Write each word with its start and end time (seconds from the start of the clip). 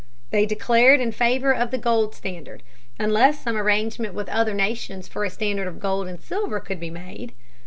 They 0.31 0.47
declared 0.47 0.99
in 0.99 1.11
favor 1.11 1.53
of 1.53 1.69
the 1.69 1.77
gold 1.77 2.15
standard, 2.15 2.63
unless 2.99 3.37
some 3.43 3.55
arrangement 3.55 4.15
with 4.15 4.29
other 4.29 4.55
nations 4.55 5.07
for 5.07 5.23
a 5.25 5.29
standard 5.29 5.67
of 5.67 5.79
gold 5.79 6.07
and 6.07 6.19
silver 6.19 6.59
could 6.59 6.79
be 6.79 6.89
made. 6.89 7.33